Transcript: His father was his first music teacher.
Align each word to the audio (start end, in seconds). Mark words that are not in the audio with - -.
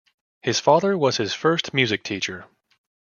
His 0.41 0.59
father 0.59 0.97
was 0.97 1.17
his 1.17 1.35
first 1.35 1.75
music 1.75 2.01
teacher. 2.03 2.47